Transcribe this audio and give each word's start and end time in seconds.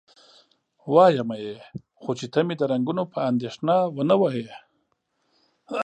وایمه 0.93 1.35
یې، 1.43 1.55
خو 2.01 2.11
چې 2.19 2.25
ته 2.33 2.39
مې 2.47 2.55
د 2.57 2.61
رنګونو 2.71 3.03
په 3.13 3.19
اندېښنه 3.29 3.75
و 3.95 3.97
نه 4.09 4.15
وهې؟ 4.21 4.47